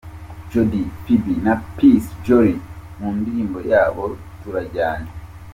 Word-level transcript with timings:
Jody 0.51 0.81
Phibi 1.05 1.35
na 1.45 1.53
Peace 1.77 2.09
Jolis 2.25 2.63
mu 2.97 3.07
ndirimbo 3.17 3.59
yabo 3.71 4.03
'Turajyanye'. 4.15 5.13